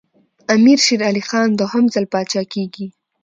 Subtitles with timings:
[0.53, 2.87] امیر شېر علي خان دوهم ځل پاچا کېږي.